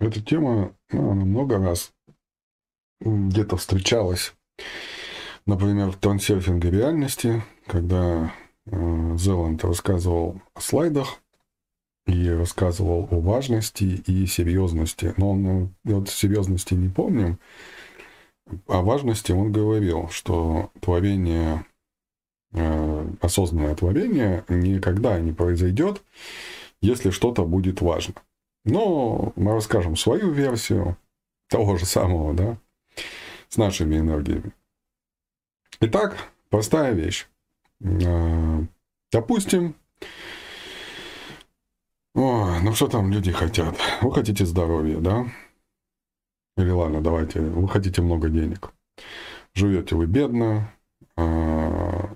Эта 0.00 0.20
тема, 0.20 0.74
ну, 0.90 1.10
она 1.10 1.24
много 1.24 1.58
раз 1.58 1.92
где-то 3.00 3.56
встречалась. 3.56 4.34
Например, 5.46 5.90
в 5.90 5.96
трансерфинге 5.96 6.70
реальности, 6.70 7.42
когда 7.66 8.32
э, 8.66 9.16
Зеланд 9.18 9.62
рассказывал 9.62 10.40
о 10.54 10.60
слайдах 10.60 11.20
и 12.06 12.28
рассказывал 12.30 13.08
о 13.10 13.20
важности 13.20 13.84
и 13.84 14.26
серьезности. 14.26 15.12
Но 15.16 15.32
он 15.32 15.46
э, 15.46 15.68
вот 15.84 16.08
серьезности 16.08 16.74
не 16.74 16.88
помним. 16.88 17.38
О 18.66 18.82
важности 18.82 19.32
он 19.32 19.52
говорил, 19.52 20.08
что 20.08 20.70
творение, 20.80 21.66
э, 22.52 23.06
осознанное 23.20 23.74
творение 23.74 24.44
никогда 24.48 25.18
не 25.20 25.32
произойдет, 25.32 26.02
если 26.80 27.10
что-то 27.10 27.44
будет 27.44 27.82
важно. 27.82 28.14
Но 28.64 29.32
мы 29.36 29.52
расскажем 29.52 29.96
свою 29.96 30.30
версию 30.30 30.96
того 31.48 31.76
же 31.76 31.84
самого, 31.84 32.32
да, 32.34 32.58
с 33.48 33.56
нашими 33.56 33.96
энергиями. 33.96 34.52
Итак, 35.80 36.28
простая 36.48 36.92
вещь. 36.92 37.26
А, 37.82 38.64
допустим, 39.12 39.74
о, 42.14 42.60
ну 42.60 42.72
что 42.74 42.86
там 42.86 43.10
люди 43.12 43.32
хотят? 43.32 43.76
Вы 44.00 44.12
хотите 44.12 44.46
здоровья, 44.46 44.98
да? 44.98 45.26
Или 46.56 46.70
ладно, 46.70 47.00
давайте, 47.00 47.40
вы 47.40 47.68
хотите 47.68 48.02
много 48.02 48.28
денег. 48.28 48.72
Живете 49.52 49.96
вы 49.96 50.06
бедно, 50.06 50.72
а, 51.16 52.14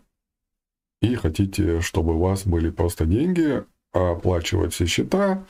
и 1.02 1.14
хотите, 1.16 1.80
чтобы 1.80 2.14
у 2.14 2.20
вас 2.20 2.46
были 2.46 2.70
просто 2.70 3.06
деньги, 3.06 3.64
оплачивать 3.92 4.72
все 4.72 4.86
счета, 4.86 5.44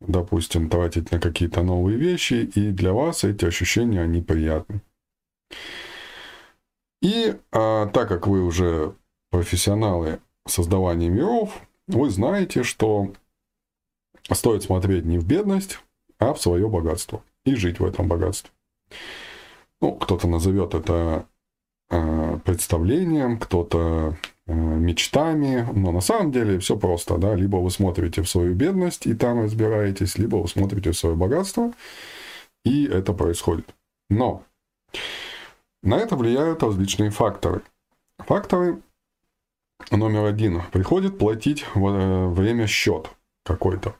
допустим, 0.00 0.68
тратить 0.68 1.10
на 1.10 1.20
какие-то 1.20 1.62
новые 1.62 1.96
вещи, 1.96 2.50
и 2.54 2.70
для 2.70 2.92
вас 2.92 3.24
эти 3.24 3.44
ощущения, 3.44 4.02
они 4.02 4.22
приятны. 4.22 4.80
И 7.02 7.36
а, 7.52 7.86
так 7.88 8.08
как 8.08 8.26
вы 8.26 8.42
уже 8.42 8.94
профессионалы 9.30 10.20
создавания 10.46 11.08
миров, 11.08 11.60
вы 11.86 12.08
знаете, 12.10 12.62
что 12.62 13.12
стоит 14.30 14.62
смотреть 14.62 15.04
не 15.04 15.18
в 15.18 15.26
бедность, 15.26 15.80
а 16.18 16.32
в 16.32 16.40
свое 16.40 16.68
богатство 16.68 17.22
и 17.44 17.54
жить 17.54 17.78
в 17.78 17.84
этом 17.84 18.08
богатстве. 18.08 18.50
Ну, 19.80 19.92
кто-то 19.96 20.26
назовет 20.28 20.74
это 20.74 21.26
э, 21.90 22.38
представлением, 22.44 23.38
кто-то 23.38 24.16
мечтами, 24.46 25.66
но 25.72 25.90
на 25.92 26.00
самом 26.00 26.32
деле 26.32 26.58
все 26.58 26.76
просто, 26.76 27.16
да, 27.16 27.34
либо 27.34 27.56
вы 27.56 27.70
смотрите 27.70 28.22
в 28.22 28.28
свою 28.28 28.54
бедность 28.54 29.06
и 29.06 29.14
там 29.14 29.42
разбираетесь, 29.42 30.18
либо 30.18 30.36
вы 30.36 30.48
смотрите 30.48 30.90
в 30.90 30.96
свое 30.96 31.16
богатство, 31.16 31.72
и 32.64 32.84
это 32.86 33.12
происходит. 33.12 33.74
Но 34.10 34.42
на 35.82 35.96
это 35.96 36.16
влияют 36.16 36.62
различные 36.62 37.10
факторы. 37.10 37.62
Факторы 38.18 38.80
номер 39.90 40.24
один. 40.24 40.62
Приходит 40.72 41.18
платить 41.18 41.64
э, 41.74 41.78
время 42.28 42.66
счет 42.66 43.10
какой-то. 43.44 43.94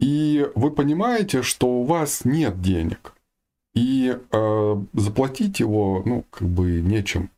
И 0.00 0.48
вы 0.54 0.70
понимаете, 0.70 1.42
что 1.42 1.68
у 1.68 1.84
вас 1.84 2.24
нет 2.24 2.60
денег. 2.60 3.14
И 3.74 4.16
э, 4.30 4.84
заплатить 4.92 5.60
его, 5.60 6.02
ну, 6.04 6.24
как 6.30 6.48
бы 6.48 6.80
нечем. 6.80 7.30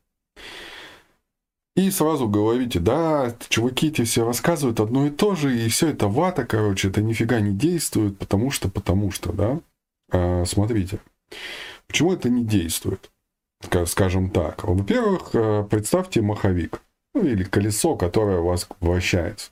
И 1.77 1.91
сразу 1.91 2.29
говорите, 2.29 2.81
да, 2.81 3.35
чуваки 3.49 3.89
эти 3.89 4.05
все 4.05 4.25
рассказывают 4.25 4.81
одно 4.81 5.07
и 5.07 5.11
то 5.11 5.35
же, 5.37 5.57
и 5.57 5.69
все 5.69 5.89
это 5.89 6.09
вата, 6.09 6.45
короче, 6.45 6.89
это 6.89 7.01
нифига 7.01 7.41
не 7.41 7.53
действует, 7.53 8.19
потому 8.19 8.51
что, 8.51 8.69
потому 8.69 9.11
что, 9.13 9.33
да. 9.33 9.61
А, 10.11 10.45
смотрите, 10.45 10.99
почему 11.87 12.13
это 12.13 12.29
не 12.29 12.45
действует? 12.45 13.11
Скажем 13.87 14.31
так. 14.31 14.65
Во-первых, 14.65 15.31
э, 15.35 15.67
представьте 15.71 16.23
маховик, 16.23 16.83
ну 17.15 17.25
или 17.25 17.45
колесо, 17.45 17.95
которое 17.95 18.41
у 18.41 18.47
вас 18.47 18.67
вращается. 18.81 19.51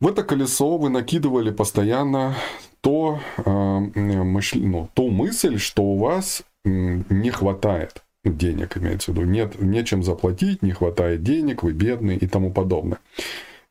В 0.00 0.08
это 0.08 0.22
колесо 0.22 0.78
вы 0.78 0.88
накидывали 0.88 1.50
постоянно 1.50 2.36
то, 2.80 3.20
э, 3.38 3.50
мысль, 3.50 4.64
ну, 4.64 4.88
ту 4.94 5.10
мысль, 5.10 5.58
что 5.58 5.82
у 5.82 5.98
вас 5.98 6.44
не 6.64 7.30
хватает 7.30 8.04
денег 8.24 8.76
имеется 8.76 9.12
в 9.12 9.14
виду. 9.14 9.26
Нет, 9.26 9.60
нечем 9.60 10.02
заплатить, 10.02 10.62
не 10.62 10.72
хватает 10.72 11.22
денег, 11.22 11.62
вы 11.62 11.72
бедный 11.72 12.16
и 12.16 12.26
тому 12.26 12.52
подобное. 12.52 12.98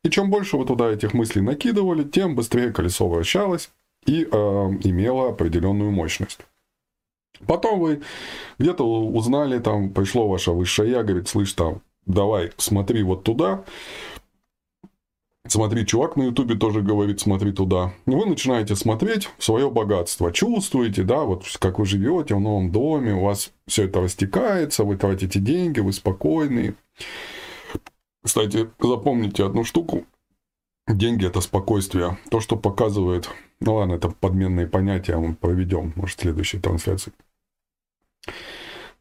И 0.04 0.10
чем 0.10 0.30
больше 0.30 0.58
вы 0.58 0.66
туда 0.66 0.92
этих 0.92 1.14
мыслей 1.14 1.42
накидывали, 1.42 2.04
тем 2.04 2.36
быстрее 2.36 2.72
колесо 2.72 3.08
вращалось 3.08 3.70
и 4.06 4.24
э, 4.24 4.28
имело 4.30 5.30
определенную 5.30 5.92
мощность. 5.92 6.40
Потом 7.48 7.80
вы 7.80 8.02
где-то 8.60 8.84
узнали, 8.84 9.60
там 9.60 9.90
пришло 9.90 10.28
ваше 10.28 10.52
высшее 10.52 10.92
я, 10.92 11.04
говорит, 11.04 11.28
слышь, 11.28 11.54
там, 11.54 11.82
давай, 12.06 12.52
смотри 12.58 13.04
вот 13.04 13.24
туда, 13.24 13.64
Смотри, 15.54 15.86
чувак 15.86 16.18
на 16.18 16.24
Ютубе 16.24 16.56
тоже 16.56 16.82
говорит, 16.82 17.20
смотри 17.20 17.52
туда. 17.52 17.94
Вы 18.08 18.26
начинаете 18.26 18.76
смотреть 18.76 19.30
свое 19.38 19.70
богатство, 19.70 20.32
чувствуете, 20.32 21.04
да, 21.04 21.26
вот 21.26 21.46
как 21.60 21.78
вы 21.78 21.86
живете 21.86 22.34
в 22.34 22.40
новом 22.40 22.72
доме, 22.72 23.14
у 23.14 23.26
вас 23.26 23.52
все 23.68 23.84
это 23.84 24.02
растекается, 24.02 24.84
вы 24.84 24.98
тратите 24.98 25.40
деньги, 25.40 25.80
вы 25.80 25.94
спокойны. 25.94 26.74
Кстати, 28.24 28.68
запомните 28.80 29.46
одну 29.46 29.64
штуку. 29.64 30.06
Деньги– 30.88 31.28
это 31.28 31.40
спокойствие. 31.40 32.18
То, 32.32 32.40
что 32.40 32.56
показывает... 32.56 33.30
Ну 33.60 33.76
ладно, 33.76 33.94
это 33.94 34.10
подменные 34.10 34.66
понятия, 34.66 35.18
мы 35.18 35.36
проведем, 35.36 35.94
может, 35.96 36.18
в 36.18 36.22
следующей 36.24 36.58
трансляции. 36.58 37.14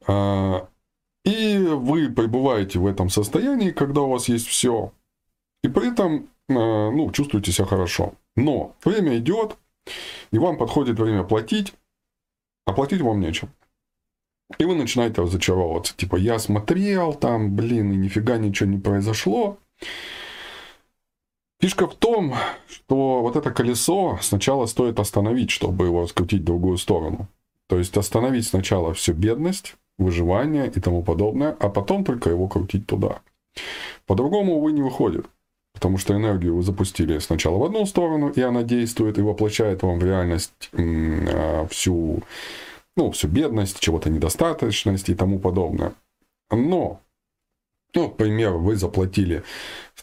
А, 0.07 0.69
и 1.25 1.57
вы 1.57 2.11
пребываете 2.11 2.79
в 2.79 2.87
этом 2.87 3.09
состоянии, 3.09 3.71
когда 3.71 4.03
у 4.03 4.11
вас 4.11 4.29
есть 4.29 4.49
все. 4.49 4.93
И 5.63 5.69
при 5.69 5.93
этом 5.93 6.29
ну, 6.49 7.11
чувствуете 7.13 7.53
себя 7.53 7.67
хорошо. 7.67 8.15
Но 8.37 8.75
время 8.85 9.19
идет, 9.19 9.57
и 10.31 10.39
вам 10.39 10.57
подходит 10.59 10.99
время 10.99 11.25
платить, 11.25 11.75
а 12.67 12.73
платить 12.73 13.01
вам 13.01 13.21
нечем. 13.21 13.51
И 14.59 14.65
вы 14.65 14.75
начинаете 14.75 15.23
разочаровываться. 15.23 15.97
Типа, 15.97 16.17
я 16.17 16.39
смотрел 16.39 17.15
там, 17.15 17.55
блин, 17.55 17.93
и 17.93 17.97
нифига 17.97 18.37
ничего 18.37 18.69
не 18.69 18.79
произошло. 18.79 19.59
Фишка 21.61 21.87
в 21.87 21.95
том, 21.95 22.35
что 22.67 23.23
вот 23.23 23.37
это 23.37 23.53
колесо 23.53 24.19
сначала 24.21 24.67
стоит 24.67 24.99
остановить, 24.99 25.51
чтобы 25.51 25.87
его 25.87 26.03
раскрутить 26.03 26.43
в 26.43 26.45
другую 26.45 26.77
сторону. 26.77 27.29
То 27.69 27.79
есть 27.79 27.97
остановить 27.97 28.47
сначала 28.47 28.93
всю 28.95 29.15
бедность, 29.15 29.77
выживание 29.97 30.67
и 30.67 30.81
тому 30.81 31.03
подобное, 31.03 31.57
а 31.61 31.69
потом 31.69 32.05
только 32.05 32.31
его 32.31 32.49
крутить 32.49 32.87
туда. 32.87 33.21
По-другому, 34.07 34.57
увы, 34.57 34.73
не 34.73 34.83
выходит. 34.83 35.27
Потому 35.73 35.99
что 35.99 36.15
энергию 36.15 36.57
вы 36.57 36.63
запустили 36.63 37.19
сначала 37.19 37.57
в 37.57 37.65
одну 37.65 37.87
сторону, 37.87 38.29
и 38.29 38.41
она 38.41 38.63
действует 38.63 39.19
и 39.19 39.23
воплощает 39.23 39.83
вам 39.83 39.99
в 39.99 40.05
реальность 40.05 40.71
а, 40.73 41.67
всю, 41.71 42.23
ну, 42.97 43.11
всю 43.11 43.29
бедность, 43.29 43.81
чего-то 43.81 44.11
недостаточность 44.11 45.09
и 45.09 45.15
тому 45.15 45.39
подобное. 45.39 45.95
Но, 46.51 47.01
ну, 47.95 48.11
к 48.11 48.17
примеру, 48.17 48.59
вы 48.59 48.77
заплатили 48.77 49.43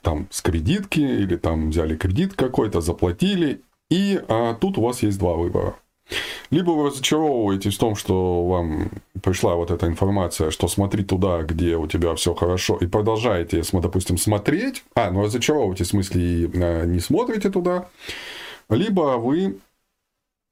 там 0.01 0.27
с 0.31 0.41
кредитки 0.41 0.99
или 0.99 1.35
там 1.35 1.69
взяли 1.69 1.95
кредит 1.95 2.33
какой-то, 2.33 2.81
заплатили, 2.81 3.61
и 3.89 4.21
а, 4.27 4.55
тут 4.55 4.77
у 4.77 4.81
вас 4.81 5.03
есть 5.03 5.19
два 5.19 5.33
выбора. 5.33 5.75
Либо 6.49 6.71
вы 6.71 6.87
разочаровываетесь 6.87 7.75
в 7.75 7.79
том, 7.79 7.95
что 7.95 8.45
вам 8.45 8.91
пришла 9.21 9.55
вот 9.55 9.71
эта 9.71 9.87
информация, 9.87 10.51
что 10.51 10.67
смотри 10.67 11.03
туда, 11.03 11.43
где 11.43 11.77
у 11.77 11.87
тебя 11.87 12.15
все 12.15 12.33
хорошо, 12.33 12.77
и 12.77 12.87
продолжаете, 12.87 13.61
допустим, 13.73 14.17
смотреть, 14.17 14.83
а, 14.95 15.11
ну 15.11 15.23
разочаровываетесь, 15.23 15.87
в 15.87 15.89
смысле, 15.91 16.49
э, 16.51 16.85
не 16.85 16.99
смотрите 16.99 17.49
туда, 17.49 17.87
либо 18.69 19.17
вы, 19.17 19.59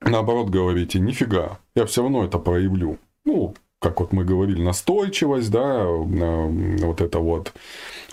наоборот, 0.01 0.49
говорите, 0.49 0.99
нифига, 0.99 1.59
я 1.75 1.85
все 1.85 2.03
равно 2.03 2.23
это 2.23 2.37
проявлю. 2.37 2.97
Ну, 3.25 3.55
как 3.79 3.99
вот 3.99 4.11
мы 4.11 4.23
говорили, 4.23 4.61
настойчивость, 4.61 5.51
да, 5.51 5.85
вот 5.85 7.01
это 7.01 7.19
вот 7.19 7.53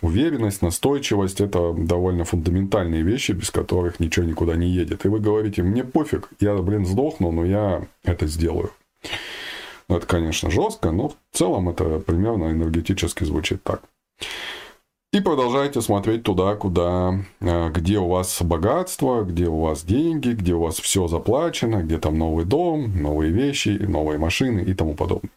уверенность, 0.04 0.60
настойчивость, 0.62 1.40
это 1.40 1.72
довольно 1.72 2.24
фундаментальные 2.24 3.02
вещи, 3.02 3.32
без 3.32 3.50
которых 3.50 4.00
ничего 4.00 4.26
никуда 4.26 4.54
не 4.54 4.68
едет. 4.68 5.06
И 5.06 5.08
вы 5.08 5.18
говорите, 5.18 5.62
мне 5.62 5.82
пофиг, 5.82 6.28
я, 6.40 6.54
блин, 6.56 6.84
сдохну, 6.84 7.32
но 7.32 7.44
я 7.44 7.86
это 8.04 8.26
сделаю. 8.26 8.70
Это, 9.88 10.06
конечно, 10.06 10.50
жестко, 10.50 10.90
но 10.90 11.08
в 11.08 11.16
целом 11.32 11.68
это 11.68 12.00
примерно 12.00 12.50
энергетически 12.50 13.24
звучит 13.24 13.62
так. 13.62 13.82
И 15.12 15.20
продолжайте 15.20 15.80
смотреть 15.80 16.24
туда, 16.24 16.56
куда, 16.56 17.20
э, 17.40 17.70
где 17.70 17.98
у 17.98 18.08
вас 18.08 18.42
богатство, 18.42 19.22
где 19.22 19.46
у 19.46 19.60
вас 19.60 19.84
деньги, 19.84 20.30
где 20.30 20.54
у 20.54 20.60
вас 20.60 20.80
все 20.80 21.06
заплачено, 21.06 21.82
где 21.82 21.98
там 21.98 22.18
новый 22.18 22.44
дом, 22.44 23.00
новые 23.00 23.30
вещи, 23.30 23.68
новые 23.68 24.18
машины 24.18 24.60
и 24.60 24.74
тому 24.74 24.94
подобное. 24.94 25.30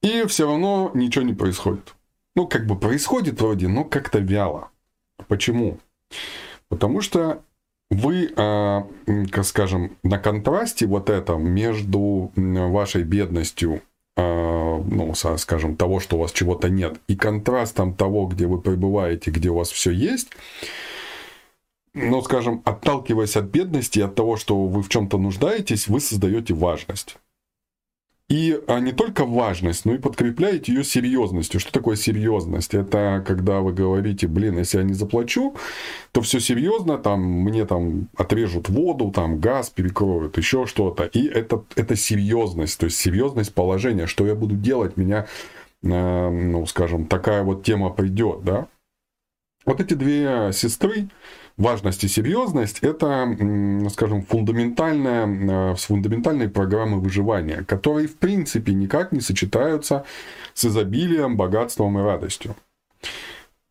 И 0.00 0.24
все 0.28 0.46
равно 0.46 0.92
ничего 0.94 1.24
не 1.24 1.34
происходит. 1.34 1.95
Ну, 2.36 2.46
как 2.46 2.66
бы 2.66 2.78
происходит 2.78 3.40
вроде, 3.40 3.66
но 3.66 3.84
как-то 3.84 4.18
вяло. 4.18 4.68
Почему? 5.26 5.78
Потому 6.68 7.00
что 7.00 7.42
вы, 7.90 8.32
а, 8.36 8.86
скажем, 9.42 9.96
на 10.02 10.18
контрасте 10.18 10.86
вот 10.86 11.08
этом 11.08 11.48
между 11.48 12.30
вашей 12.36 13.04
бедностью, 13.04 13.80
а, 14.16 14.82
ну, 14.86 15.14
скажем, 15.14 15.76
того, 15.76 15.98
что 15.98 16.16
у 16.16 16.20
вас 16.20 16.32
чего-то 16.32 16.68
нет, 16.68 17.00
и 17.08 17.16
контрастом 17.16 17.94
того, 17.94 18.26
где 18.26 18.46
вы 18.46 18.60
пребываете, 18.60 19.30
где 19.30 19.48
у 19.48 19.56
вас 19.56 19.70
все 19.70 19.90
есть, 19.90 20.28
ну, 21.94 22.20
скажем, 22.20 22.60
отталкиваясь 22.66 23.36
от 23.36 23.46
бедности, 23.46 24.00
от 24.00 24.14
того, 24.14 24.36
что 24.36 24.66
вы 24.66 24.82
в 24.82 24.90
чем-то 24.90 25.16
нуждаетесь, 25.16 25.88
вы 25.88 26.00
создаете 26.00 26.52
важность. 26.52 27.16
И 28.28 28.60
а, 28.66 28.80
не 28.80 28.90
только 28.90 29.24
важность, 29.24 29.84
но 29.84 29.94
и 29.94 29.98
подкрепляете 29.98 30.72
ее 30.72 30.82
серьезностью. 30.82 31.60
Что 31.60 31.70
такое 31.70 31.94
серьезность? 31.94 32.74
Это 32.74 33.22
когда 33.24 33.60
вы 33.60 33.72
говорите, 33.72 34.26
блин, 34.26 34.58
если 34.58 34.78
я 34.78 34.84
не 34.84 34.94
заплачу, 34.94 35.54
то 36.10 36.22
все 36.22 36.40
серьезно, 36.40 36.98
там 36.98 37.22
мне 37.22 37.64
там 37.66 38.08
отрежут 38.16 38.68
воду, 38.68 39.12
там 39.12 39.38
газ 39.38 39.70
перекроют, 39.70 40.38
еще 40.38 40.66
что-то. 40.66 41.04
И 41.04 41.24
это, 41.24 41.62
это 41.76 41.94
серьезность, 41.94 42.80
то 42.80 42.86
есть 42.86 42.96
серьезность 42.98 43.54
положения, 43.54 44.08
что 44.08 44.26
я 44.26 44.34
буду 44.34 44.56
делать, 44.56 44.96
меня, 44.96 45.28
э, 45.84 46.30
ну, 46.30 46.66
скажем, 46.66 47.06
такая 47.06 47.44
вот 47.44 47.64
тема 47.64 47.90
придет, 47.90 48.42
да. 48.42 48.66
Вот 49.66 49.80
эти 49.80 49.94
две 49.94 50.50
сестры, 50.52 51.08
важность 51.56 52.04
и 52.04 52.08
серьезность– 52.08 52.78
это, 52.82 53.36
скажем, 53.90 54.22
фундаментальная, 54.22 55.72
э, 55.72 55.74
фундаментальные 55.76 56.48
программы 56.48 57.00
выживания, 57.00 57.64
которые, 57.64 58.08
в 58.08 58.16
принципе, 58.16 58.74
никак 58.74 59.12
не 59.12 59.20
сочетаются 59.20 60.04
с 60.54 60.64
изобилием, 60.64 61.36
богатством 61.36 61.98
и 61.98 62.02
радостью. 62.02 62.54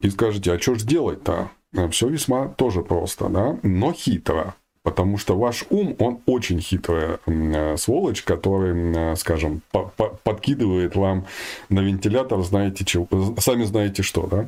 И 0.02 0.10
скажете, 0.10 0.54
а 0.54 0.60
что 0.60 0.76
же 0.76 0.86
делать-то? 0.86 1.50
Э, 1.74 1.88
Все 1.90 2.08
весьма 2.08 2.48
тоже 2.48 2.82
просто, 2.82 3.30
да, 3.30 3.58
но 3.64 3.94
хитро. 3.94 4.56
Потому 4.84 5.18
что 5.18 5.36
ваш 5.36 5.66
ум, 5.72 5.96
он 5.98 6.20
очень 6.28 6.60
хитрая 6.60 7.20
э, 7.26 7.76
сволочь, 7.76 8.22
который, 8.22 9.16
скажем, 9.16 9.62
подкидывает 10.24 10.96
вам 10.96 11.26
на 11.70 11.80
вентилятор, 11.80 12.44
знаете, 12.44 12.86
чего, 12.86 13.08
сами 13.40 13.64
знаете 13.64 14.04
что, 14.04 14.28
да? 14.28 14.46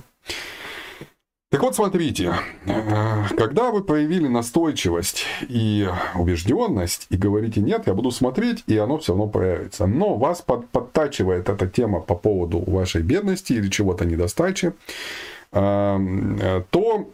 Так 1.50 1.64
вот, 1.64 1.76
смотрите, 1.76 2.34
э, 2.66 3.24
когда 3.38 3.72
вы 3.72 3.82
проявили 3.82 4.28
настойчивость 4.28 5.24
и 5.48 5.88
убежденность 6.14 7.08
и 7.10 7.16
говорите 7.16 7.62
«нет, 7.62 7.84
я 7.86 7.94
буду 7.94 8.12
смотреть», 8.12 8.66
и 8.68 8.78
оно 8.78 8.98
все 8.98 9.14
равно 9.14 9.28
проявится. 9.28 9.88
Но 9.88 10.16
вас 10.16 10.42
под, 10.42 10.68
подтачивает 10.68 11.48
эта 11.48 11.66
тема 11.68 12.02
по 12.02 12.16
поводу 12.16 12.60
вашей 12.70 13.02
бедности 13.02 13.54
или 13.54 13.70
чего-то 13.70 14.04
недостачи, 14.04 14.74
э, 15.54 16.64
то 16.70 17.10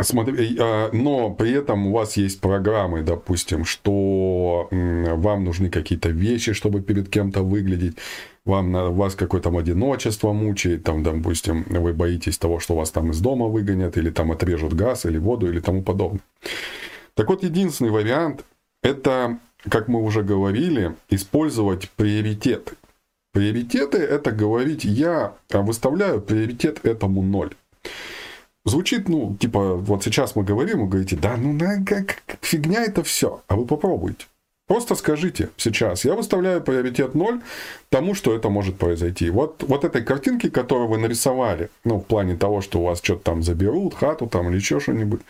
Смотри, 0.00 0.56
э, 0.56 0.90
но 0.92 1.30
при 1.30 1.52
этом 1.52 1.88
у 1.88 1.92
вас 1.92 2.16
есть 2.16 2.40
программы, 2.40 3.02
допустим, 3.02 3.64
что 3.64 4.68
вам 4.70 5.44
нужны 5.44 5.70
какие-то 5.70 6.10
вещи, 6.10 6.52
чтобы 6.52 6.80
перед 6.82 7.08
кем-то 7.08 7.42
выглядеть, 7.42 7.96
вам, 8.44 8.94
вас 8.94 9.16
какое-то 9.16 9.50
одиночество 9.50 10.32
мучает, 10.32 10.84
там, 10.84 11.02
допустим, 11.02 11.64
вы 11.68 11.92
боитесь 11.92 12.38
того, 12.38 12.60
что 12.60 12.76
вас 12.76 12.92
там 12.92 13.10
из 13.10 13.20
дома 13.20 13.46
выгонят, 13.46 13.96
или 13.96 14.10
там 14.10 14.30
отрежут 14.30 14.72
газ, 14.72 15.04
или 15.04 15.18
воду, 15.18 15.50
или 15.50 15.58
тому 15.58 15.82
подобное. 15.82 16.22
Так 17.14 17.28
вот, 17.28 17.42
единственный 17.42 17.90
вариант– 17.90 18.44
это, 18.84 19.38
как 19.68 19.88
мы 19.88 20.00
уже 20.00 20.22
говорили, 20.22 20.94
использовать 21.10 21.90
приоритеты. 21.90 22.74
Приоритеты– 23.32 23.98
это 23.98 24.30
говорить, 24.30 24.84
я 24.84 25.32
выставляю 25.50 26.20
приоритет 26.20 26.84
этому 26.84 27.22
ноль. 27.22 27.50
Звучит, 28.68 29.08
ну, 29.08 29.36
типа, 29.40 29.76
вот 29.76 30.04
сейчас 30.04 30.36
мы 30.36 30.44
говорим, 30.44 30.82
вы 30.82 30.88
говорите, 30.88 31.16
да, 31.16 31.36
ну, 31.36 31.56
да, 31.56 31.76
как 31.86 32.22
фигня 32.42 32.84
это 32.84 33.02
все, 33.02 33.42
а 33.48 33.56
вы 33.56 33.64
попробуйте. 33.66 34.26
Просто 34.66 34.94
скажите 34.94 35.48
сейчас, 35.56 36.04
я 36.04 36.14
выставляю 36.14 36.60
приоритет 36.60 37.14
0 37.14 37.40
тому, 37.88 38.14
что 38.14 38.34
это 38.34 38.50
может 38.50 38.76
произойти. 38.76 39.30
Вот, 39.30 39.64
вот 39.66 39.84
этой 39.84 40.04
картинки, 40.04 40.50
которую 40.50 40.88
вы 40.88 40.98
нарисовали, 40.98 41.70
ну, 41.84 41.98
в 41.98 42.04
плане 42.04 42.36
того, 42.36 42.60
что 42.60 42.80
у 42.80 42.84
вас 42.84 43.00
что-то 43.02 43.22
там 43.22 43.42
заберут, 43.42 43.94
хату 43.94 44.26
там 44.26 44.50
или 44.50 44.56
еще 44.56 44.78
что-нибудь, 44.78 45.22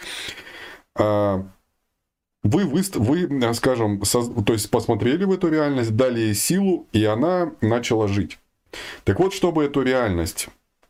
а, 0.97 1.45
вы, 2.43 2.65
вы, 2.65 2.83
вы, 2.95 3.55
скажем, 3.55 4.01
то 4.01 4.53
есть 4.53 4.69
посмотрели 4.71 5.25
в 5.25 5.33
эту 5.33 5.49
реальность, 5.49 5.95
дали 5.95 6.19
ей 6.19 6.35
силу, 6.35 6.87
и 6.93 7.05
она 7.05 7.53
начала 7.61 8.09
жить. 8.09 8.39
Так 9.05 9.21
вот, 9.21 9.33
чтобы 9.33 9.65
эту 9.65 9.83
реальность 9.83 10.49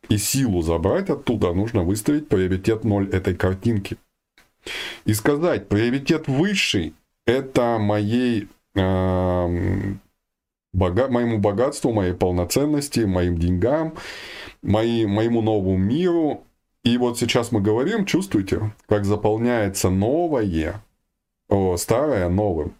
и 0.08 0.18
силу 0.18 0.62
забрать 0.62 1.10
оттуда, 1.10 1.52
нужно 1.52 1.82
выставить 1.82 2.28
приоритет 2.28 2.84
0 2.84 3.10
этой 3.10 3.34
картинки. 3.34 3.96
И 5.04 5.14
сказать, 5.14 5.68
приоритет 5.68 6.28
высший 6.28 6.94
это 7.26 7.78
моей, 7.78 8.48
э, 8.74 9.94
бога, 10.72 11.08
моему 11.08 11.38
богатству, 11.38 11.92
моей 11.92 12.14
полноценности, 12.14 13.00
моим 13.00 13.38
деньгам, 13.38 13.94
мои, 14.62 15.06
моему 15.06 15.42
новому 15.42 15.76
миру. 15.76 16.44
И 16.84 16.96
вот 16.96 17.18
сейчас 17.18 17.52
мы 17.52 17.60
говорим, 17.60 18.06
чувствуете, 18.06 18.72
как 18.86 19.04
заполняется 19.04 19.90
новое, 19.90 20.82
о, 21.48 21.76
старое 21.76 22.28
новым. 22.28 22.74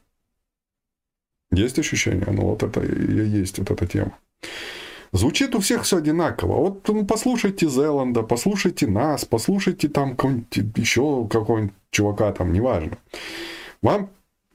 Есть 1.51 1.79
ощущение? 1.79 2.27
Ну 2.31 2.43
вот 2.43 2.63
это 2.63 2.81
и 2.81 3.29
есть 3.29 3.59
вот 3.59 3.71
эта 3.71 3.87
тема. 3.87 4.17
Звучит 5.13 5.55
у 5.55 5.61
всех 5.61 5.85
все 5.85 5.99
одинаково. 5.99 6.57
Вот 6.57 6.89
ну, 6.89 7.05
послушайте 7.07 7.69
Зеланда, 7.69 8.23
послушайте 8.23 8.87
нас, 8.87 9.25
послушайте 9.25 9.89
там 9.89 10.17
еще 10.77 11.27
какого-нибудь 11.29 11.75
чувака 11.91 12.33
там, 12.33 12.53
неважно. 12.53 12.99
Вам 13.83 14.11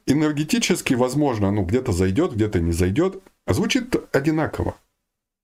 энергетически, 0.06 0.94
возможно, 0.94 1.52
ну, 1.52 1.64
где-то 1.64 1.92
зайдет, 1.92 2.34
где-то 2.34 2.60
не 2.60 2.72
зайдет, 2.72 3.22
звучит 3.48 3.96
одинаково. 4.16 4.76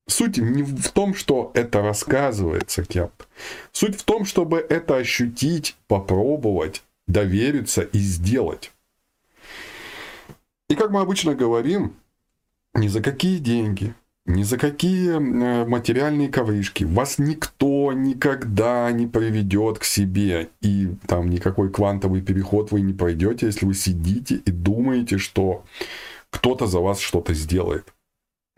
Суть 0.07 0.37
не 0.37 0.63
в 0.63 0.89
том, 0.89 1.13
что 1.13 1.51
это 1.53 1.81
рассказывается 1.81 2.83
кем-то. 2.83 3.25
Суть 3.71 3.95
в 3.95 4.03
том, 4.03 4.25
чтобы 4.25 4.57
это 4.57 4.97
ощутить, 4.97 5.75
попробовать, 5.87 6.83
довериться 7.07 7.81
и 7.81 7.99
сделать. 7.99 8.71
И 10.67 10.75
как 10.75 10.91
мы 10.91 11.01
обычно 11.01 11.35
говорим, 11.35 11.95
ни 12.73 12.87
за 12.87 13.01
какие 13.01 13.37
деньги, 13.37 13.93
ни 14.29 14.43
за 14.43 14.57
какие 14.57 15.15
э, 15.15 15.65
материальные 15.65 16.29
ковришки 16.29 16.83
вас 16.83 17.17
никто 17.17 17.93
никогда 17.93 18.91
не 18.91 19.07
приведет 19.07 19.79
к 19.79 19.83
себе. 19.83 20.49
И 20.61 20.95
там 21.07 21.29
никакой 21.29 21.71
квантовый 21.71 22.21
переход 22.21 22.71
вы 22.71 22.81
не 22.81 22.93
пройдете, 22.93 23.47
если 23.47 23.65
вы 23.65 23.73
сидите 23.73 24.35
и 24.35 24.51
думаете, 24.51 25.17
что 25.17 25.65
кто-то 26.29 26.67
за 26.67 26.79
вас 26.79 26.99
что-то 26.99 27.33
сделает. 27.33 27.91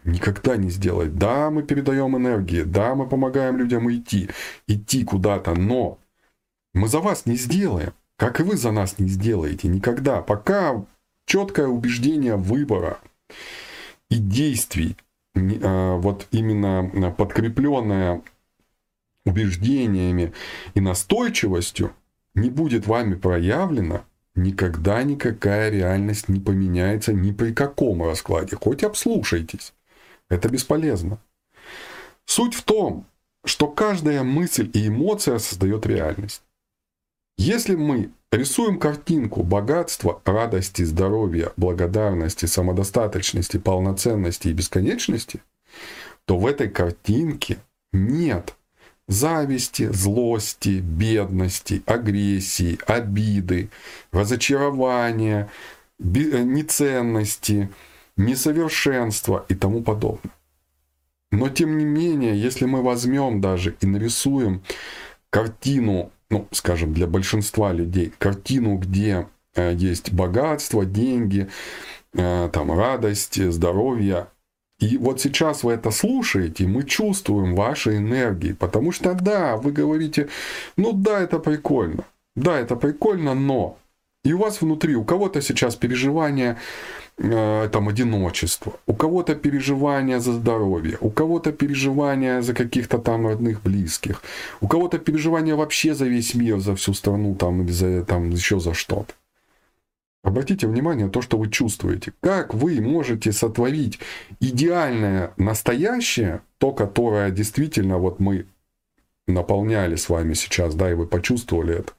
Никогда 0.04 0.58
не 0.58 0.70
сделает. 0.70 1.18
Да, 1.18 1.50
мы 1.50 1.64
передаем 1.64 2.18
энергии, 2.18 2.64
да, 2.64 2.94
мы 2.94 3.08
помогаем 3.08 3.56
людям 3.58 3.90
идти, 3.90 4.30
идти 4.68 5.06
куда-то, 5.06 5.56
но 5.56 6.00
мы 6.74 6.90
за 6.90 7.00
вас 7.00 7.26
не 7.26 7.36
сделаем, 7.36 7.94
как 8.18 8.42
и 8.42 8.44
вы 8.44 8.58
за 8.58 8.72
нас 8.72 9.00
не 9.00 9.08
сделаете 9.08 9.70
никогда, 9.70 10.22
пока 10.22 10.84
четкое 11.28 11.68
убеждение 11.68 12.36
выбора 12.36 13.00
и 14.10 14.18
действий 14.18 14.98
вот 15.34 16.28
именно 16.32 17.12
подкрепленная 17.18 18.22
убеждениями 19.26 20.34
и 20.74 20.82
настойчивостью 20.82 21.94
не 22.34 22.50
будет 22.50 22.88
вами 22.88 23.16
проявлена, 23.16 24.04
никогда 24.36 25.04
никакая 25.04 25.70
реальность 25.70 26.30
не 26.30 26.40
поменяется 26.40 27.14
ни 27.14 27.32
при 27.32 27.54
каком 27.54 28.04
раскладе. 28.04 28.56
Хоть 28.56 28.84
обслушайтесь. 28.84 29.74
Это 30.30 30.50
бесполезно. 30.50 31.20
Суть 32.26 32.54
в 32.54 32.64
том, 32.64 33.06
что 33.44 33.68
каждая 33.68 34.24
мысль 34.24 34.70
и 34.74 34.88
эмоция 34.88 35.40
создает 35.40 35.86
реальность. 35.86 36.44
Если 37.44 37.74
мы 37.74 38.12
рисуем 38.32 38.78
картинку 38.78 39.42
богатства, 39.42 40.22
радости, 40.26 40.84
здоровья, 40.84 41.52
благодарности, 41.58 42.46
самодостаточности, 42.46 43.58
полноценности 43.58 44.50
и 44.50 44.54
бесконечности, 44.54 45.42
то 46.26 46.38
в 46.38 46.46
этой 46.46 46.70
картинке 46.70 47.58
нет 47.92 48.54
зависти, 49.08 49.92
злости, 49.92 50.82
бедности, 50.84 51.82
агрессии, 51.88 52.78
обиды, 52.86 53.72
разочарования, 54.12 55.50
э, 55.98 56.04
неценности, 56.04 57.72
несовершенства 58.18 59.48
и 59.50 59.56
тому 59.56 59.82
подобное. 59.82 60.36
Но 61.32 61.50
тем 61.50 61.80
не 61.80 61.86
менее, 61.86 62.40
если 62.40 62.66
мы 62.66 62.84
возьмем 62.84 63.42
даже 63.42 63.76
и 63.82 63.88
нарисуем 63.88 64.62
картину 65.32 66.12
ну, 66.32 66.48
скажем, 66.52 66.94
для 66.94 67.08
большинства 67.08 67.74
людей 67.74 68.12
картину, 68.18 68.78
где 68.78 69.28
э, 69.56 69.74
есть 69.76 70.12
богатство, 70.12 70.86
деньги, 70.86 71.50
э, 72.14 72.50
там 72.52 72.72
радость, 72.72 73.42
здоровье. 73.52 74.28
И 74.80 74.98
вот 74.98 75.22
сейчас 75.22 75.64
вы 75.64 75.74
это 75.74 75.92
слушаете, 75.92 76.66
мы 76.66 76.84
чувствуем 76.84 77.56
ваши 77.56 77.98
энергии, 77.98 78.54
потому 78.54 78.92
что 78.92 79.14
да, 79.14 79.58
вы 79.58 79.72
говорите, 79.72 80.30
ну 80.76 80.94
да, 80.94 81.20
это 81.20 81.38
прикольно. 81.38 82.04
Да, 82.36 82.58
это 82.58 82.76
прикольно, 82.76 83.36
но 83.36 83.78
и 84.24 84.34
у 84.34 84.38
вас 84.38 84.62
внутри, 84.62 84.96
у 84.96 85.04
кого-то 85.04 85.42
сейчас 85.42 85.76
переживание 85.76 86.58
э, 87.18 87.70
там 87.72 87.88
одиночества, 87.88 88.74
у 88.86 88.94
кого-то 88.94 89.36
переживание 89.36 90.20
за 90.20 90.34
здоровье, 90.34 90.98
у 91.02 91.10
кого-то 91.10 91.52
переживание 91.52 92.42
за 92.42 92.54
каких-то 92.54 93.00
там 93.00 93.28
родных 93.28 93.64
близких, 93.64 94.22
у 94.62 94.68
кого-то 94.68 95.00
переживание 95.00 95.56
вообще 95.56 95.96
за 95.96 96.06
весь 96.06 96.36
мир, 96.36 96.60
за 96.60 96.76
всю 96.76 96.94
страну 96.94 97.36
там 97.36 97.64
или 97.64 97.72
за 97.72 98.04
там 98.04 98.30
еще 98.30 98.60
за 98.60 98.74
что-то. 98.74 99.14
Обратите 100.24 100.68
внимание 100.68 101.06
на 101.06 101.12
то, 101.12 101.24
что 101.24 101.38
вы 101.38 101.50
чувствуете. 101.50 102.14
Как 102.22 102.54
вы 102.54 102.80
можете 102.80 103.32
сотворить 103.32 104.00
идеальное 104.40 105.34
настоящее, 105.38 106.42
то, 106.60 106.72
которое 106.72 107.32
действительно 107.32 107.98
вот 107.98 108.20
мы 108.20 108.46
наполняли 109.28 109.96
с 109.96 110.10
вами 110.10 110.34
сейчас, 110.36 110.76
да, 110.76 110.92
и 110.92 110.94
вы 110.94 111.08
почувствовали 111.08 111.80
это, 111.80 111.94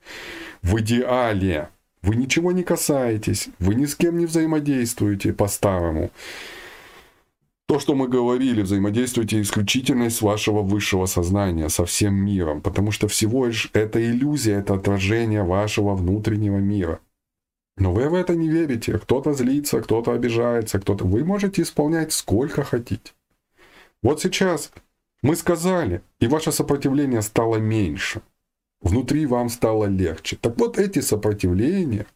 в 0.63 0.79
идеале 0.79 1.69
вы 2.03 2.17
ничего 2.17 2.53
не 2.53 2.63
касаетесь, 2.63 3.49
вы 3.59 3.75
ни 3.75 3.87
с 3.87 3.95
кем 3.95 4.19
не 4.19 4.27
взаимодействуете 4.27 5.33
по-старому. 5.33 6.11
То, 7.67 7.79
что 7.79 7.95
мы 7.95 8.09
говорили, 8.09 8.63
взаимодействуйте 8.63 9.41
исключительно 9.41 10.11
с 10.11 10.21
вашего 10.21 10.63
высшего 10.63 11.07
сознания, 11.07 11.69
со 11.69 11.87
всем 11.87 12.15
миром, 12.15 12.61
потому 12.61 12.91
что 12.91 13.09
всего 13.09 13.47
лишь 13.47 13.71
это 13.73 14.05
иллюзия, 14.05 14.59
это 14.59 14.75
отражение 14.75 15.45
вашего 15.45 15.95
внутреннего 15.95 16.59
мира. 16.59 17.01
Но 17.79 17.93
вы 17.93 18.09
в 18.09 18.15
это 18.15 18.35
не 18.35 18.49
верите. 18.49 18.99
Кто-то 18.99 19.33
злится, 19.33 19.81
кто-то 19.81 20.13
обижается, 20.13 20.79
кто-то... 20.79 21.07
Вы 21.07 21.25
можете 21.25 21.63
исполнять 21.63 22.13
сколько 22.13 22.63
хотите. 22.65 23.13
Вот 24.03 24.21
сейчас 24.21 24.71
мы 25.23 25.37
сказали, 25.37 26.03
и 26.21 26.27
ваше 26.27 26.53
сопротивление 26.53 27.23
стало 27.23 27.57
меньше 27.57 28.21
внутри 28.83 29.27
вам 29.27 29.49
стало 29.49 29.87
легче. 29.87 30.37
Так 30.41 30.59
вот 30.59 30.79
эти 30.79 31.01
сопротивления 31.01 32.07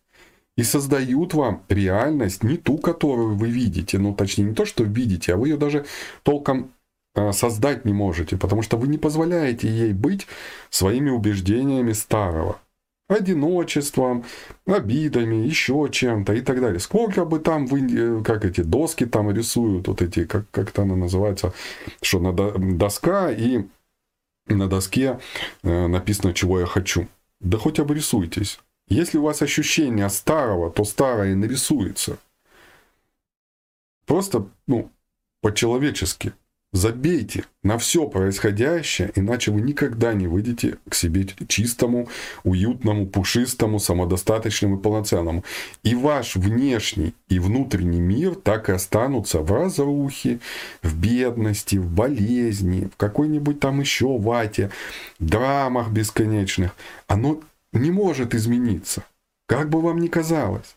и 0.56 0.62
создают 0.62 1.34
вам 1.34 1.62
реальность, 1.68 2.42
не 2.42 2.56
ту, 2.56 2.78
которую 2.78 3.36
вы 3.36 3.48
видите, 3.48 3.98
ну 3.98 4.14
точнее 4.14 4.44
не 4.44 4.54
то, 4.54 4.64
что 4.64 4.84
видите, 4.84 5.34
а 5.34 5.36
вы 5.36 5.48
ее 5.48 5.56
даже 5.56 5.84
толком 6.22 6.70
а, 7.14 7.32
создать 7.32 7.84
не 7.84 7.92
можете, 7.92 8.36
потому 8.36 8.62
что 8.62 8.76
вы 8.76 8.88
не 8.88 8.98
позволяете 8.98 9.68
ей 9.68 9.92
быть 9.92 10.26
своими 10.70 11.10
убеждениями 11.10 11.92
старого. 11.92 12.58
Одиночеством, 13.08 14.24
обидами, 14.66 15.46
еще 15.46 15.88
чем-то 15.90 16.32
и 16.34 16.40
так 16.40 16.60
далее. 16.60 16.80
Сколько 16.80 17.24
бы 17.24 17.38
там 17.38 17.66
вы, 17.66 17.80
э, 17.80 18.22
как 18.24 18.44
эти 18.44 18.62
доски 18.62 19.06
там 19.06 19.30
рисуют, 19.30 19.86
вот 19.86 20.02
эти, 20.02 20.24
как, 20.24 20.50
как 20.50 20.70
это 20.70 20.82
она 20.82 20.96
называется, 20.96 21.52
что 22.02 22.18
на 22.18 22.32
доска 22.32 23.30
и 23.30 23.66
на 24.54 24.68
доске 24.68 25.20
э, 25.62 25.86
написано, 25.86 26.32
чего 26.32 26.60
я 26.60 26.66
хочу. 26.66 27.08
Да 27.40 27.58
хоть 27.58 27.78
обрисуйтесь. 27.78 28.58
Если 28.88 29.18
у 29.18 29.22
вас 29.22 29.42
ощущение 29.42 30.08
старого, 30.08 30.70
то 30.70 30.84
старое 30.84 31.34
нарисуется. 31.34 32.18
Просто, 34.06 34.48
ну, 34.66 34.90
по-человечески. 35.42 36.32
Забейте 36.72 37.44
на 37.62 37.78
все 37.78 38.06
происходящее, 38.06 39.10
иначе 39.14 39.50
вы 39.50 39.62
никогда 39.62 40.12
не 40.12 40.26
выйдете 40.26 40.76
к 40.88 40.94
себе 40.94 41.26
чистому, 41.48 42.08
уютному, 42.44 43.06
пушистому, 43.06 43.78
самодостаточному 43.78 44.76
и 44.76 44.82
полноценному. 44.82 45.44
И 45.84 45.94
ваш 45.94 46.36
внешний 46.36 47.14
и 47.28 47.38
внутренний 47.38 48.00
мир 48.00 48.34
так 48.34 48.68
и 48.68 48.72
останутся 48.72 49.40
в 49.40 49.50
разрухе, 49.52 50.40
в 50.82 50.94
бедности, 50.98 51.76
в 51.76 51.88
болезни, 51.88 52.90
в 52.92 52.96
какой-нибудь 52.96 53.60
там 53.60 53.80
еще 53.80 54.18
вате, 54.18 54.70
драмах 55.18 55.90
бесконечных. 55.90 56.76
Оно 57.06 57.40
не 57.72 57.90
может 57.90 58.34
измениться, 58.34 59.04
как 59.46 59.70
бы 59.70 59.80
вам 59.80 59.98
ни 59.98 60.08
казалось. 60.08 60.76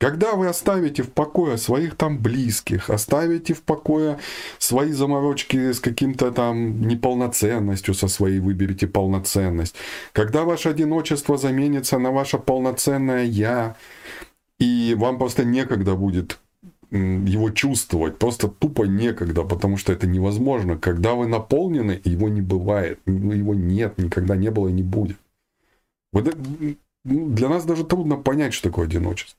Когда 0.00 0.32
вы 0.34 0.48
оставите 0.48 1.02
в 1.02 1.12
покое 1.12 1.58
своих 1.58 1.94
там 1.94 2.18
близких, 2.18 2.88
оставите 2.88 3.52
в 3.52 3.60
покое 3.60 4.18
свои 4.58 4.92
заморочки 4.92 5.72
с 5.72 5.78
каким-то 5.78 6.32
там 6.32 6.80
неполноценностью 6.88 7.92
со 7.92 8.08
своей, 8.08 8.40
выберете 8.40 8.86
полноценность. 8.86 9.74
Когда 10.12 10.44
ваше 10.44 10.70
одиночество 10.70 11.36
заменится 11.36 11.98
на 11.98 12.12
ваше 12.12 12.38
полноценное 12.38 13.24
«я», 13.24 13.76
и 14.58 14.94
вам 14.96 15.18
просто 15.18 15.44
некогда 15.44 15.94
будет 15.94 16.38
его 16.90 17.50
чувствовать, 17.50 18.18
просто 18.18 18.48
тупо 18.48 18.84
некогда, 18.84 19.42
потому 19.42 19.76
что 19.76 19.92
это 19.92 20.06
невозможно. 20.06 20.78
Когда 20.78 21.12
вы 21.12 21.26
наполнены, 21.26 22.00
его 22.04 22.30
не 22.30 22.40
бывает, 22.40 23.00
его 23.06 23.54
нет, 23.54 23.98
никогда 23.98 24.34
не 24.34 24.50
было 24.50 24.68
и 24.68 24.72
не 24.72 24.82
будет. 24.82 25.18
Для 27.04 27.48
нас 27.50 27.66
даже 27.66 27.84
трудно 27.84 28.16
понять, 28.16 28.54
что 28.54 28.70
такое 28.70 28.86
одиночество. 28.86 29.38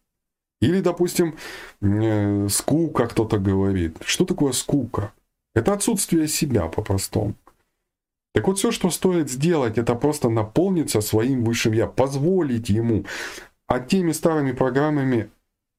Или, 0.62 0.82
допустим, 0.82 1.36
э, 1.82 2.48
скука 2.50 3.08
кто-то 3.08 3.40
говорит. 3.40 3.98
Что 4.06 4.26
такое 4.26 4.52
скука? 4.52 5.12
Это 5.56 5.74
отсутствие 5.74 6.28
себя 6.28 6.68
по-простому. 6.68 7.36
Так 8.34 8.48
вот, 8.48 8.60
все, 8.60 8.72
что 8.72 8.90
стоит 8.90 9.30
сделать, 9.30 9.78
это 9.78 9.96
просто 9.96 10.30
наполниться 10.30 11.02
своим 11.02 11.44
высшим 11.44 11.74
я, 11.74 11.88
позволить 11.88 12.70
ему. 12.70 13.06
А 13.68 13.80
теми 13.80 14.14
старыми 14.14 14.54
программами 14.54 15.30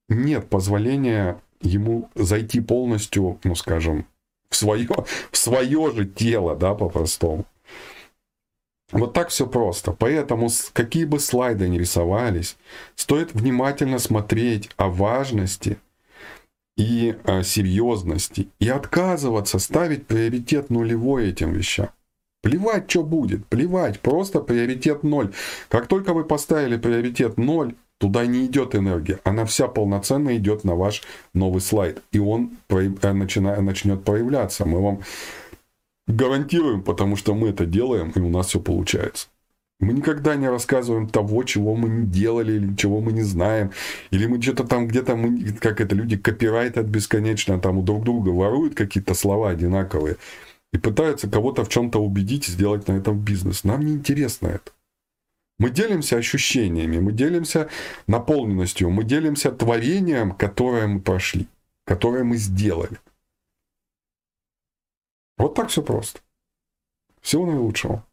нет 0.08 0.50
позволения 0.50 1.40
ему 1.62 2.10
зайти 2.14 2.60
полностью, 2.60 3.38
ну 3.44 3.54
скажем, 3.54 4.06
в 4.50 4.56
свое, 4.56 4.88
в 5.30 5.36
свое 5.36 5.92
же 5.92 6.04
тело, 6.06 6.56
да, 6.56 6.74
по-простому. 6.74 7.46
Вот 8.92 9.14
так 9.14 9.30
все 9.30 9.46
просто. 9.46 9.92
Поэтому 9.92 10.48
какие 10.72 11.04
бы 11.04 11.18
слайды 11.18 11.68
ни 11.68 11.78
рисовались, 11.78 12.56
стоит 12.94 13.34
внимательно 13.34 13.98
смотреть 13.98 14.70
о 14.76 14.88
важности 14.88 15.78
и 16.76 17.14
о 17.24 17.42
серьезности 17.42 18.48
и 18.58 18.68
отказываться 18.68 19.58
ставить 19.58 20.06
приоритет 20.06 20.70
нулевой 20.70 21.30
этим 21.30 21.52
вещам. 21.52 21.88
Плевать, 22.42 22.90
что 22.90 23.04
будет, 23.04 23.46
плевать, 23.46 24.00
просто 24.00 24.40
приоритет 24.40 25.04
ноль. 25.04 25.32
Как 25.68 25.86
только 25.86 26.12
вы 26.12 26.24
поставили 26.24 26.76
приоритет 26.76 27.38
ноль, 27.38 27.74
туда 27.98 28.26
не 28.26 28.46
идет 28.46 28.74
энергия, 28.74 29.20
она 29.22 29.44
вся 29.44 29.68
полноценно 29.68 30.36
идет 30.36 30.64
на 30.64 30.74
ваш 30.74 31.02
новый 31.34 31.60
слайд, 31.60 32.02
и 32.10 32.18
он 32.18 32.50
э, 32.68 33.12
начнет 33.12 34.04
проявляться. 34.04 34.64
Мы 34.64 34.82
вам 34.82 35.02
Гарантируем, 36.06 36.82
потому 36.82 37.16
что 37.16 37.34
мы 37.34 37.48
это 37.48 37.64
делаем, 37.64 38.10
и 38.10 38.18
у 38.18 38.28
нас 38.28 38.48
все 38.48 38.60
получается. 38.60 39.28
Мы 39.82 39.94
никогда 39.94 40.36
не 40.36 40.48
рассказываем 40.48 41.08
того, 41.08 41.42
чего 41.42 41.74
мы 41.74 41.88
не 41.88 42.06
делали, 42.06 42.52
или 42.52 42.76
чего 42.76 43.00
мы 43.00 43.12
не 43.12 43.22
знаем. 43.22 43.72
Или 44.12 44.26
мы 44.26 44.40
что-то 44.40 44.64
там 44.64 44.86
где-то, 44.86 45.16
мы, 45.16 45.52
как 45.54 45.80
это, 45.80 45.96
люди 45.96 46.16
копирайтят 46.16 46.86
бесконечно, 46.86 47.58
там 47.58 47.78
у 47.78 47.82
друг 47.82 48.04
друга 48.04 48.30
воруют 48.30 48.74
какие-то 48.74 49.14
слова 49.14 49.50
одинаковые 49.50 50.16
и 50.72 50.78
пытаются 50.78 51.28
кого-то 51.28 51.64
в 51.64 51.68
чем-то 51.68 51.98
убедить 51.98 52.48
и 52.48 52.52
сделать 52.52 52.86
на 52.88 52.92
этом 52.92 53.18
бизнес. 53.18 53.64
Нам 53.64 53.84
не 53.84 53.92
интересно 53.92 54.48
это. 54.48 54.70
Мы 55.58 55.70
делимся 55.70 56.16
ощущениями, 56.16 56.98
мы 56.98 57.12
делимся 57.12 57.68
наполненностью, 58.06 58.90
мы 58.90 59.04
делимся 59.04 59.50
творением, 59.50 60.32
которое 60.32 60.86
мы 60.86 61.00
прошли, 61.00 61.46
которое 61.84 62.24
мы 62.24 62.36
сделали. 62.36 62.98
Вот 65.42 65.54
так 65.56 65.70
все 65.70 65.82
просто. 65.82 66.20
Всего 67.20 67.46
наилучшего. 67.46 68.06